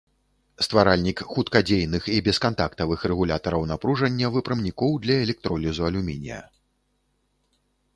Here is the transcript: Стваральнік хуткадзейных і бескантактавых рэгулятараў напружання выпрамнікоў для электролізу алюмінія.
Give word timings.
Стваральнік 0.67 1.17
хуткадзейных 1.33 2.03
і 2.15 2.17
бескантактавых 2.29 2.99
рэгулятараў 3.13 3.61
напружання 3.75 4.27
выпрамнікоў 4.39 4.91
для 5.05 5.15
электролізу 5.29 5.81
алюмінія. 5.93 6.39